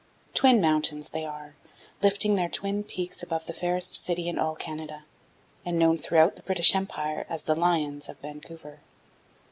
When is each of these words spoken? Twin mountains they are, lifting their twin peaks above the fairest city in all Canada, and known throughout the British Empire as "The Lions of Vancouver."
Twin 0.33 0.59
mountains 0.59 1.11
they 1.11 1.27
are, 1.27 1.53
lifting 2.01 2.33
their 2.33 2.49
twin 2.49 2.83
peaks 2.83 3.21
above 3.21 3.45
the 3.45 3.53
fairest 3.53 3.95
city 4.03 4.27
in 4.27 4.39
all 4.39 4.55
Canada, 4.55 5.05
and 5.63 5.77
known 5.77 5.99
throughout 5.99 6.37
the 6.37 6.41
British 6.41 6.73
Empire 6.73 7.27
as 7.29 7.43
"The 7.43 7.53
Lions 7.53 8.09
of 8.09 8.17
Vancouver." 8.17 8.79